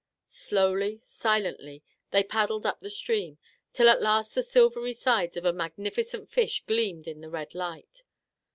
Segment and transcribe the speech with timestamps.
[0.33, 3.37] Slowly, silently, they paddled up the stream,
[3.71, 7.53] till at last the silvery sides of a mag nificent fish gleamed in the red
[7.53, 8.01] light.